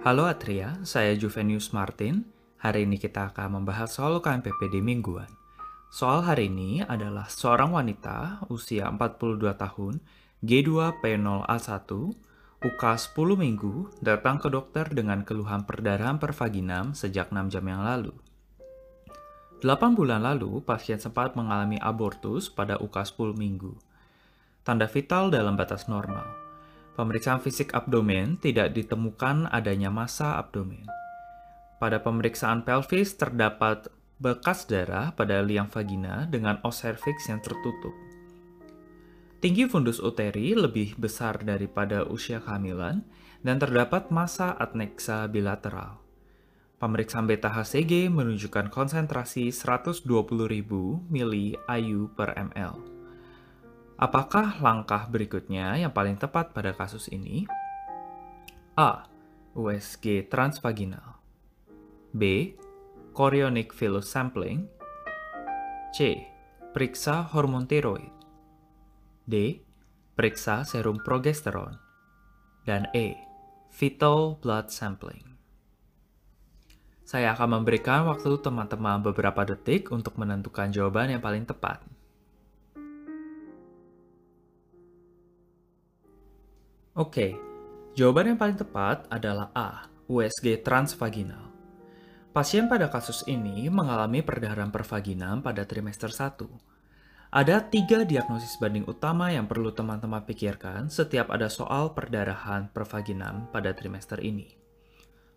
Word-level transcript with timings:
Halo 0.00 0.24
Atria, 0.24 0.80
saya 0.88 1.12
Juvenius 1.12 1.76
Martin. 1.76 2.24
Hari 2.64 2.88
ini 2.88 2.96
kita 2.96 3.28
akan 3.28 3.60
membahas 3.60 3.92
soal 3.92 4.24
KMPPD 4.24 4.80
mingguan. 4.80 5.28
Soal 5.92 6.24
hari 6.24 6.48
ini 6.48 6.80
adalah 6.80 7.28
seorang 7.28 7.76
wanita 7.76 8.40
usia 8.48 8.88
42 8.88 9.52
tahun, 9.52 10.00
G2P0A1, 10.40 11.92
UK 12.64 12.82
10 12.88 13.36
minggu, 13.36 13.92
datang 14.00 14.40
ke 14.40 14.48
dokter 14.48 14.88
dengan 14.88 15.28
keluhan 15.28 15.68
perdarahan 15.68 16.16
pervaginam 16.16 16.96
sejak 16.96 17.28
6 17.28 17.52
jam 17.52 17.64
yang 17.68 17.84
lalu. 17.84 18.16
8 19.60 19.92
bulan 19.92 20.24
lalu, 20.24 20.64
pasien 20.64 20.96
sempat 20.96 21.36
mengalami 21.36 21.76
abortus 21.76 22.48
pada 22.48 22.80
UK 22.80 22.96
10 22.96 23.36
minggu. 23.36 23.76
Tanda 24.64 24.88
vital 24.88 25.28
dalam 25.28 25.52
batas 25.52 25.84
normal. 25.84 26.41
Pemeriksaan 26.92 27.40
fisik 27.40 27.72
abdomen 27.72 28.36
tidak 28.36 28.76
ditemukan 28.76 29.48
adanya 29.48 29.88
massa 29.88 30.36
abdomen. 30.36 30.84
Pada 31.80 32.04
pemeriksaan 32.04 32.68
pelvis 32.68 33.16
terdapat 33.16 33.88
bekas 34.20 34.68
darah 34.68 35.16
pada 35.16 35.40
liang 35.40 35.72
vagina 35.72 36.28
dengan 36.28 36.60
os 36.60 36.84
cervix 36.84 37.32
yang 37.32 37.40
tertutup. 37.40 37.96
Tinggi 39.40 39.66
fundus 39.66 39.98
uteri 39.98 40.54
lebih 40.54 40.94
besar 41.00 41.40
daripada 41.42 42.06
usia 42.06 42.38
kehamilan 42.44 43.02
dan 43.40 43.56
terdapat 43.58 44.12
massa 44.12 44.54
adnexa 44.54 45.26
bilateral. 45.32 45.98
Pemeriksaan 46.76 47.24
beta 47.24 47.50
HCG 47.50 48.12
menunjukkan 48.12 48.68
konsentrasi 48.68 49.48
120.000 49.48 50.04
mili-IU 51.08 52.00
per 52.14 52.36
ml. 52.36 52.91
Apakah 54.02 54.58
langkah 54.58 55.06
berikutnya 55.06 55.78
yang 55.78 55.94
paling 55.94 56.18
tepat 56.18 56.50
pada 56.50 56.74
kasus 56.74 57.06
ini? 57.14 57.46
A. 58.74 59.06
USG 59.54 60.26
transvaginal 60.26 61.22
B. 62.10 62.50
Chorionic 63.14 63.70
villus 63.70 64.10
sampling 64.10 64.66
C. 65.94 66.18
Periksa 66.74 67.30
hormon 67.30 67.70
tiroid 67.70 68.10
D. 69.22 69.62
Periksa 70.18 70.66
serum 70.66 70.98
progesteron 70.98 71.78
dan 72.66 72.90
E. 72.98 73.14
Fetal 73.70 74.34
blood 74.42 74.74
sampling 74.74 75.38
Saya 77.06 77.38
akan 77.38 77.62
memberikan 77.62 78.10
waktu 78.10 78.34
teman-teman 78.42 78.98
beberapa 78.98 79.46
detik 79.46 79.94
untuk 79.94 80.18
menentukan 80.18 80.74
jawaban 80.74 81.14
yang 81.14 81.22
paling 81.22 81.46
tepat. 81.46 82.01
Oke, 86.92 87.32
jawaban 87.96 88.36
yang 88.36 88.38
paling 88.40 88.60
tepat 88.60 89.08
adalah 89.08 89.48
A, 89.56 89.88
USG 90.12 90.60
transvaginal. 90.60 91.48
Pasien 92.36 92.68
pada 92.68 92.92
kasus 92.92 93.24
ini 93.24 93.64
mengalami 93.72 94.20
perdarahan 94.20 94.68
pervaginam 94.68 95.40
pada 95.40 95.64
trimester 95.64 96.12
1. 96.12 96.44
Ada 97.32 97.64
tiga 97.64 98.04
diagnosis 98.04 98.60
banding 98.60 98.84
utama 98.84 99.32
yang 99.32 99.48
perlu 99.48 99.72
teman-teman 99.72 100.20
pikirkan 100.28 100.92
setiap 100.92 101.32
ada 101.32 101.48
soal 101.48 101.96
perdarahan 101.96 102.68
pervaginam 102.76 103.48
pada 103.48 103.72
trimester 103.72 104.20
ini. 104.20 104.52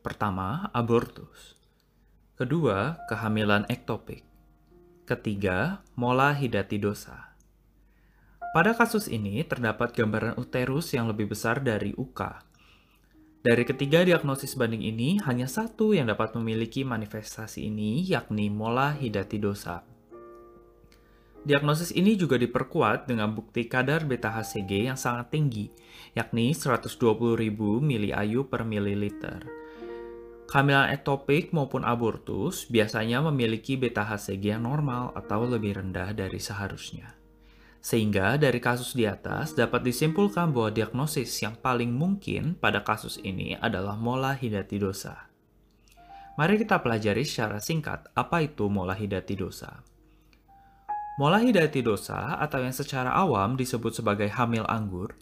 Pertama, 0.03 0.67
abortus. 0.75 1.55
Kedua, 2.35 2.99
kehamilan 3.07 3.63
ektopik. 3.71 4.27
Ketiga, 5.07 5.79
mola 5.95 6.35
hidatidosa. 6.35 7.34
Pada 8.55 8.71
kasus 8.71 9.11
ini, 9.11 9.43
terdapat 9.43 9.91
gambaran 9.91 10.39
uterus 10.39 10.95
yang 10.95 11.11
lebih 11.11 11.27
besar 11.27 11.59
dari 11.59 11.91
UK. 11.91 12.21
Dari 13.43 13.67
ketiga 13.67 14.07
diagnosis 14.07 14.55
banding 14.55 14.79
ini, 14.79 15.19
hanya 15.27 15.43
satu 15.43 15.91
yang 15.91 16.07
dapat 16.07 16.39
memiliki 16.39 16.87
manifestasi 16.87 17.67
ini, 17.67 18.07
yakni 18.07 18.47
mola 18.47 18.95
hidatidosa. 18.95 19.83
Diagnosis 21.43 21.91
ini 21.99 22.15
juga 22.15 22.39
diperkuat 22.39 23.11
dengan 23.11 23.35
bukti 23.35 23.67
kadar 23.67 24.07
beta 24.07 24.31
HCG 24.31 24.87
yang 24.87 24.95
sangat 24.95 25.35
tinggi, 25.35 25.67
yakni 26.15 26.55
120.000 26.55 26.95
mili-IU 27.59 28.47
per 28.47 28.63
mililiter. 28.63 29.43
Kehamilan 30.47 30.95
ektopik 30.95 31.51
maupun 31.51 31.83
abortus 31.83 32.71
biasanya 32.71 33.19
memiliki 33.19 33.75
beta 33.75 34.07
HCG 34.07 34.55
yang 34.55 34.63
normal 34.63 35.11
atau 35.11 35.43
lebih 35.43 35.75
rendah 35.75 36.15
dari 36.15 36.39
seharusnya. 36.39 37.24
Sehingga 37.85 38.33
dari 38.41 38.57
kasus 38.57 38.97
di 38.97 39.05
atas 39.05 39.53
dapat 39.53 39.85
disimpulkan 39.85 40.49
bahwa 40.49 40.73
diagnosis 40.73 41.29
yang 41.45 41.53
paling 41.53 41.93
mungkin 41.93 42.57
pada 42.57 42.81
kasus 42.81 43.21
ini 43.21 43.53
adalah 43.61 43.93
mola 43.93 44.33
hidatidosa. 44.33 45.29
Mari 46.33 46.65
kita 46.65 46.81
pelajari 46.81 47.21
secara 47.21 47.61
singkat 47.61 48.09
apa 48.17 48.41
itu 48.41 48.65
mola 48.73 48.97
hidatidosa. 48.97 49.85
Mola 51.21 51.37
hidatidosa 51.37 52.41
atau 52.41 52.65
yang 52.65 52.73
secara 52.73 53.13
awam 53.13 53.53
disebut 53.53 54.01
sebagai 54.01 54.33
hamil 54.33 54.65
anggur 54.65 55.13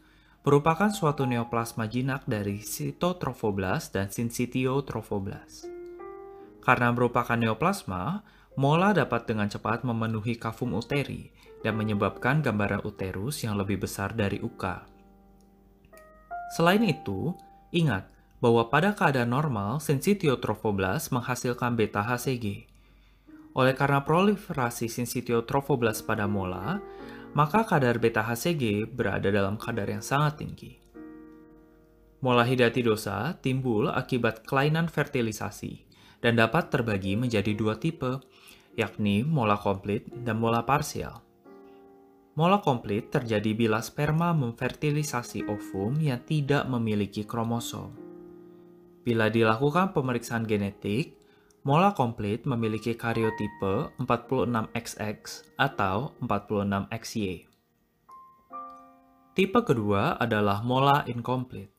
merupakan 0.47 0.87
suatu 0.87 1.27
neoplasma 1.27 1.91
jinak 1.91 2.23
dari 2.31 2.63
sitotrofoblast 2.63 3.91
dan 3.91 4.07
sincitiotrofoblast. 4.07 5.67
Karena 6.63 6.95
merupakan 6.95 7.35
neoplasma, 7.35 8.23
mola 8.55 8.95
dapat 8.95 9.27
dengan 9.27 9.51
cepat 9.51 9.83
memenuhi 9.83 10.39
kafum 10.39 10.79
uteri 10.79 11.42
dan 11.63 11.79
menyebabkan 11.79 12.43
gambaran 12.43 12.83
uterus 12.83 13.41
yang 13.47 13.55
lebih 13.55 13.81
besar 13.81 14.11
dari 14.11 14.37
UK. 14.43 14.63
Selain 16.53 16.83
itu, 16.85 17.33
ingat 17.73 18.05
bahwa 18.43 18.67
pada 18.67 18.91
keadaan 18.91 19.31
normal, 19.31 19.79
sensitiotrophoblas 19.79 21.09
menghasilkan 21.15 21.79
beta 21.79 22.03
HCG. 22.03 22.67
Oleh 23.55 23.73
karena 23.73 24.03
proliferasi 24.03 24.91
sensitiotrophoblas 24.91 26.03
pada 26.03 26.27
mola, 26.27 26.83
maka 27.33 27.65
kadar 27.65 27.97
beta 27.97 28.21
HCG 28.21 28.85
berada 28.91 29.31
dalam 29.31 29.55
kadar 29.57 29.87
yang 29.89 30.03
sangat 30.03 30.43
tinggi. 30.43 30.77
Mola 32.19 32.45
hidatidosa 32.47 33.39
timbul 33.39 33.91
akibat 33.91 34.47
kelainan 34.47 34.87
fertilisasi 34.87 35.83
dan 36.23 36.39
dapat 36.39 36.71
terbagi 36.71 37.19
menjadi 37.19 37.51
dua 37.51 37.75
tipe, 37.75 38.23
yakni 38.79 39.27
mola 39.27 39.59
komplit 39.59 40.07
dan 40.23 40.39
mola 40.39 40.63
parsial. 40.63 41.32
Mola 42.33 42.65
komplit 42.65 43.13
terjadi 43.13 43.53
bila 43.53 43.77
sperma 43.77 44.33
memfertilisasi 44.33 45.45
ovum 45.45 46.01
yang 46.01 46.17
tidak 46.25 46.65
memiliki 46.65 47.29
kromosom. 47.29 47.93
Bila 49.05 49.29
dilakukan 49.29 49.93
pemeriksaan 49.93 50.49
genetik, 50.49 51.13
mola 51.61 51.93
komplit 51.93 52.49
memiliki 52.49 52.97
karyotipe 52.97 53.93
46XX 54.01 55.53
atau 55.61 56.17
46XY. 56.25 57.45
Tipe 59.37 59.59
kedua 59.61 60.17
adalah 60.17 60.65
mola 60.65 61.05
incomplete, 61.05 61.69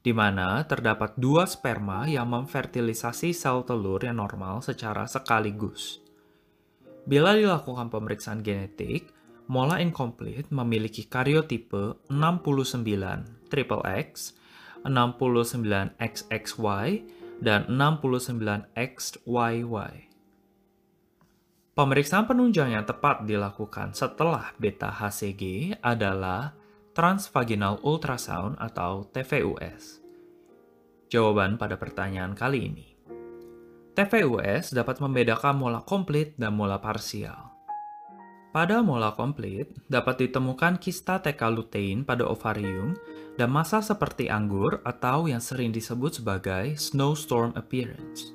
di 0.00 0.16
mana 0.16 0.64
terdapat 0.64 1.20
dua 1.20 1.44
sperma 1.44 2.08
yang 2.08 2.32
memfertilisasi 2.32 3.36
sel 3.36 3.68
telur 3.68 4.00
yang 4.00 4.16
normal 4.16 4.64
secara 4.64 5.04
sekaligus. 5.04 6.00
Bila 7.04 7.36
dilakukan 7.36 7.92
pemeriksaan 7.92 8.40
genetik, 8.40 9.19
Mola 9.50 9.82
incomplete 9.82 10.46
memiliki 10.54 11.10
karyotipe 11.10 12.06
69 12.06 13.50
triple 13.50 13.82
X, 13.82 14.38
69 14.86 15.98
XXY, 15.98 17.02
dan 17.42 17.66
69 17.66 18.70
XYY. 18.78 19.90
Pemeriksaan 21.74 22.30
penunjang 22.30 22.78
yang 22.78 22.86
tepat 22.86 23.26
dilakukan 23.26 23.90
setelah 23.90 24.54
beta 24.54 24.86
HCG 24.86 25.74
adalah 25.82 26.54
transvaginal 26.94 27.82
ultrasound 27.82 28.54
atau 28.54 29.02
TVUS. 29.10 29.98
Jawaban 31.10 31.58
pada 31.58 31.74
pertanyaan 31.74 32.38
kali 32.38 32.70
ini. 32.70 32.88
TVUS 33.98 34.70
dapat 34.78 35.02
membedakan 35.02 35.58
mola 35.58 35.82
komplit 35.82 36.38
dan 36.38 36.54
mola 36.54 36.78
parsial. 36.78 37.49
Pada 38.50 38.82
mola 38.82 39.14
komplit, 39.14 39.70
dapat 39.86 40.26
ditemukan 40.26 40.82
kista 40.82 41.22
TK 41.22 41.38
lutein 41.54 42.02
pada 42.02 42.26
ovarium 42.26 42.98
dan 43.38 43.46
masa 43.46 43.78
seperti 43.78 44.26
anggur 44.26 44.82
atau 44.82 45.30
yang 45.30 45.38
sering 45.38 45.70
disebut 45.70 46.18
sebagai 46.18 46.74
snowstorm 46.74 47.54
appearance. 47.54 48.34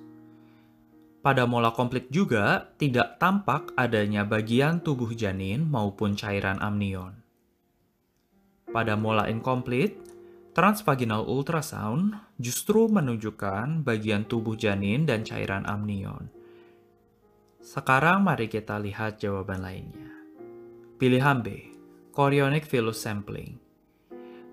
Pada 1.19 1.43
mola 1.43 1.75
komplit 1.75 2.07
juga 2.07 2.71
tidak 2.79 3.19
tampak 3.19 3.75
adanya 3.75 4.23
bagian 4.23 4.79
tubuh 4.79 5.11
janin 5.11 5.67
maupun 5.67 6.15
cairan 6.15 6.63
amnion. 6.63 7.19
Pada 8.71 8.95
mola 8.95 9.27
incomplete, 9.27 9.99
transvaginal 10.55 11.27
ultrasound 11.27 12.15
justru 12.39 12.87
menunjukkan 12.87 13.83
bagian 13.83 14.23
tubuh 14.23 14.55
janin 14.55 15.03
dan 15.03 15.27
cairan 15.27 15.67
amnion. 15.67 16.31
Sekarang 17.65 18.21
mari 18.21 18.45
kita 18.45 18.77
lihat 18.77 19.17
jawaban 19.17 19.65
lainnya. 19.65 20.04
Pilihan 20.95 21.43
B, 21.43 21.75
chorionic 22.15 22.71
villus 22.71 23.03
sampling. 23.03 23.59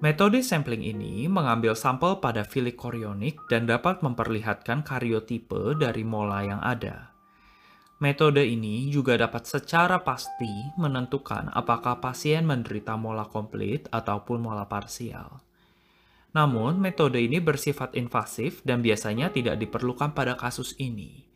Metode 0.02 0.42
sampling 0.42 0.82
ini 0.82 1.30
mengambil 1.30 1.78
sampel 1.78 2.18
pada 2.18 2.42
filik 2.42 2.74
korionik 2.74 3.38
dan 3.46 3.70
dapat 3.70 4.02
memperlihatkan 4.02 4.82
karyotipe 4.82 5.78
dari 5.78 6.02
mola 6.02 6.42
yang 6.42 6.58
ada. 6.58 7.14
Metode 8.02 8.42
ini 8.42 8.90
juga 8.90 9.14
dapat 9.14 9.46
secara 9.46 10.02
pasti 10.02 10.50
menentukan 10.82 11.46
apakah 11.54 12.02
pasien 12.02 12.42
menderita 12.42 12.98
mola 12.98 13.22
komplit 13.30 13.86
ataupun 13.94 14.42
mola 14.42 14.66
parsial. 14.66 15.46
Namun, 16.34 16.82
metode 16.82 17.22
ini 17.22 17.38
bersifat 17.38 17.94
invasif 17.94 18.66
dan 18.66 18.82
biasanya 18.82 19.30
tidak 19.30 19.62
diperlukan 19.62 20.10
pada 20.10 20.34
kasus 20.34 20.74
ini. 20.82 21.31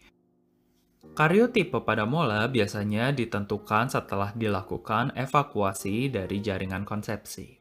Karyotipe 1.16 1.80
pada 1.80 2.04
mola 2.04 2.44
biasanya 2.44 3.08
ditentukan 3.08 3.88
setelah 3.88 4.36
dilakukan 4.36 5.16
evakuasi 5.16 6.12
dari 6.12 6.44
jaringan 6.44 6.84
konsepsi. 6.84 7.56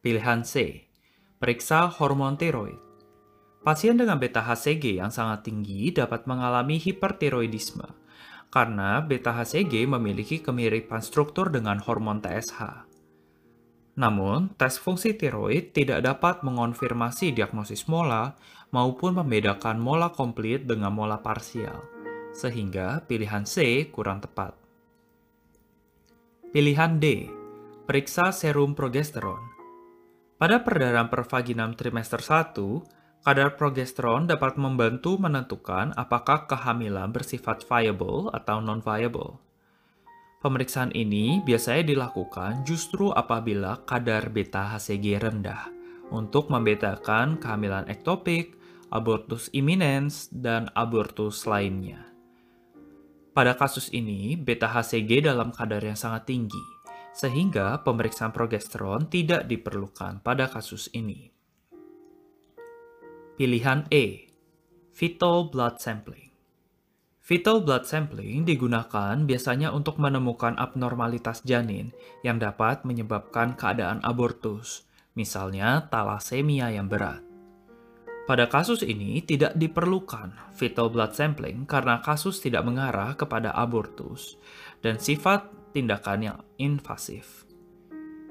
Pilihan 0.00 0.40
C. 0.40 0.88
Periksa 1.36 1.92
hormon 1.92 2.40
tiroid. 2.40 2.80
Pasien 3.60 4.00
dengan 4.00 4.16
beta 4.16 4.40
HCG 4.40 4.96
yang 4.96 5.12
sangat 5.12 5.44
tinggi 5.44 5.92
dapat 5.92 6.24
mengalami 6.24 6.80
hipertiroidisme 6.80 7.84
karena 8.48 9.04
beta 9.04 9.36
HCG 9.36 9.84
memiliki 9.84 10.40
kemiripan 10.40 11.04
struktur 11.04 11.52
dengan 11.52 11.84
hormon 11.84 12.24
TSH. 12.24 12.88
Namun, 14.00 14.56
tes 14.56 14.80
fungsi 14.80 15.20
tiroid 15.20 15.76
tidak 15.76 16.00
dapat 16.00 16.40
mengonfirmasi 16.40 17.36
diagnosis 17.36 17.84
mola 17.92 18.40
maupun 18.72 19.20
membedakan 19.20 19.76
mola 19.76 20.08
komplit 20.08 20.64
dengan 20.64 20.96
mola 20.96 21.20
parsial, 21.20 22.01
sehingga 22.32 23.04
pilihan 23.04 23.44
C 23.44 23.86
kurang 23.88 24.20
tepat. 24.24 24.56
Pilihan 26.52 27.00
D, 27.00 27.32
periksa 27.88 28.28
serum 28.28 28.76
progesteron. 28.76 29.40
Pada 30.36 30.60
perdarahan 30.60 31.08
pervaginam 31.08 31.72
trimester 31.72 32.20
1, 32.20 32.52
kadar 33.24 33.56
progesteron 33.56 34.28
dapat 34.28 34.60
membantu 34.60 35.16
menentukan 35.16 35.96
apakah 35.96 36.44
kehamilan 36.50 37.08
bersifat 37.08 37.64
viable 37.64 38.28
atau 38.34 38.60
non-viable. 38.60 39.38
Pemeriksaan 40.42 40.90
ini 40.92 41.40
biasanya 41.40 41.86
dilakukan 41.86 42.66
justru 42.66 43.14
apabila 43.14 43.80
kadar 43.86 44.28
beta 44.28 44.74
HCG 44.74 45.22
rendah 45.22 45.70
untuk 46.12 46.52
membedakan 46.52 47.40
kehamilan 47.40 47.88
ektopik, 47.88 48.58
abortus 48.92 49.48
imminens, 49.56 50.28
dan 50.28 50.68
abortus 50.76 51.48
lainnya. 51.48 52.11
Pada 53.32 53.56
kasus 53.56 53.88
ini, 53.96 54.36
beta 54.36 54.68
HCG 54.68 55.24
dalam 55.24 55.56
kadar 55.56 55.80
yang 55.80 55.96
sangat 55.96 56.28
tinggi, 56.28 56.60
sehingga 57.16 57.80
pemeriksaan 57.80 58.28
progesteron 58.28 59.08
tidak 59.08 59.48
diperlukan 59.48 60.20
pada 60.20 60.52
kasus 60.52 60.92
ini. 60.92 61.32
Pilihan 63.40 63.88
E. 63.88 64.28
Fetal 64.92 65.48
blood 65.48 65.80
sampling. 65.80 66.28
Fetal 67.24 67.64
blood 67.64 67.88
sampling 67.88 68.44
digunakan 68.44 69.16
biasanya 69.16 69.72
untuk 69.72 69.96
menemukan 69.96 70.52
abnormalitas 70.60 71.40
janin 71.48 71.88
yang 72.20 72.36
dapat 72.36 72.84
menyebabkan 72.84 73.56
keadaan 73.56 74.04
abortus, 74.04 74.84
misalnya 75.16 75.88
talasemia 75.88 76.68
yang 76.68 76.92
berat. 76.92 77.31
Pada 78.22 78.46
kasus 78.46 78.86
ini 78.86 79.18
tidak 79.26 79.58
diperlukan 79.58 80.54
fetal 80.54 80.94
blood 80.94 81.10
sampling 81.10 81.66
karena 81.66 81.98
kasus 81.98 82.38
tidak 82.38 82.62
mengarah 82.62 83.18
kepada 83.18 83.50
abortus 83.50 84.38
dan 84.78 85.02
sifat 85.02 85.50
tindakan 85.74 86.20
yang 86.22 86.38
invasif. 86.54 87.42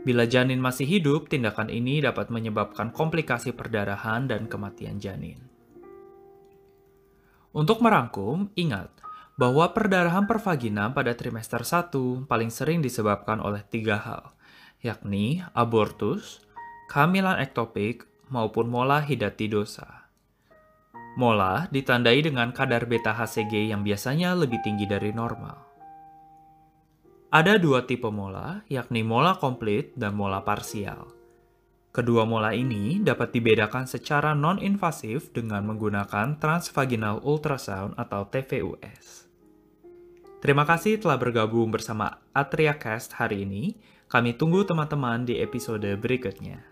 Bila 0.02 0.26
janin 0.26 0.64
masih 0.64 0.88
hidup, 0.88 1.28
tindakan 1.28 1.68
ini 1.70 2.00
dapat 2.02 2.32
menyebabkan 2.32 2.90
komplikasi 2.90 3.54
perdarahan 3.54 4.26
dan 4.32 4.48
kematian 4.48 4.98
janin. 4.98 5.38
Untuk 7.52 7.84
merangkum, 7.84 8.48
ingat 8.56 8.90
bahwa 9.36 9.76
perdarahan 9.76 10.24
pervaginam 10.24 10.96
pada 10.96 11.14
trimester 11.14 11.68
1 11.68 12.26
paling 12.32 12.48
sering 12.48 12.80
disebabkan 12.80 13.44
oleh 13.44 13.60
tiga 13.68 14.00
hal, 14.00 14.24
yakni 14.80 15.44
abortus, 15.52 16.40
kehamilan 16.88 17.44
ektopik, 17.44 18.11
maupun 18.32 18.72
mola 18.72 19.04
hidatidosa. 19.04 20.08
Mola 21.20 21.68
ditandai 21.68 22.24
dengan 22.24 22.56
kadar 22.56 22.88
beta 22.88 23.12
HCG 23.12 23.76
yang 23.76 23.84
biasanya 23.84 24.32
lebih 24.32 24.64
tinggi 24.64 24.88
dari 24.88 25.12
normal. 25.12 25.60
Ada 27.32 27.60
dua 27.60 27.84
tipe 27.84 28.08
mola, 28.08 28.64
yakni 28.72 29.04
mola 29.04 29.36
komplit 29.36 29.92
dan 30.00 30.16
mola 30.16 30.40
parsial. 30.44 31.12
Kedua 31.92 32.24
mola 32.24 32.56
ini 32.56 33.04
dapat 33.04 33.36
dibedakan 33.36 33.84
secara 33.84 34.32
non-invasif 34.32 35.36
dengan 35.36 35.68
menggunakan 35.68 36.40
transvaginal 36.40 37.20
ultrasound 37.20 38.00
atau 38.00 38.24
TVUS. 38.32 39.28
Terima 40.40 40.64
kasih 40.64 41.04
telah 41.04 41.20
bergabung 41.20 41.68
bersama 41.68 42.24
AtriaCast 42.32 43.20
hari 43.20 43.44
ini. 43.44 43.76
Kami 44.08 44.40
tunggu 44.40 44.64
teman-teman 44.64 45.28
di 45.28 45.44
episode 45.44 45.88
berikutnya. 46.00 46.71